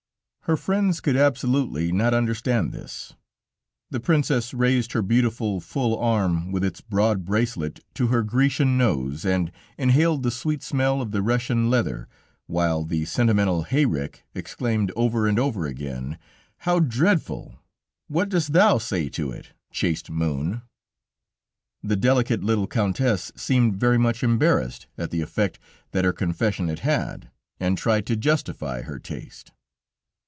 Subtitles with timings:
[0.45, 3.13] Her friends could absolutely not understand this;
[3.89, 9.23] the Princess raised her beautiful, full arm with its broad bracelet to her Grecian nose
[9.23, 12.09] and inhaled the sweet smell of the Russian leather,
[12.47, 16.17] while the sentimental hay rick exclaimed over and over again:
[16.57, 17.55] "How dreadful!
[18.09, 20.63] What dost thou say to it, chaste moon?"
[21.81, 25.59] The delicate little Countess seemed very much embarrassed at the effect
[25.91, 29.53] that her confession had had, and tried to justify her taste.